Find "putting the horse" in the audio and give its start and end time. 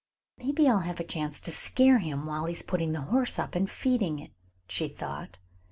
2.63-3.37